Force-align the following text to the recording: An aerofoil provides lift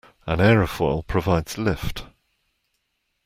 An 0.25 0.39
aerofoil 0.39 1.05
provides 1.05 1.59
lift 1.59 2.05